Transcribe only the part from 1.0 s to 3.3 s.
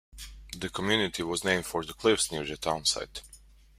was named for the cliffs near the town site.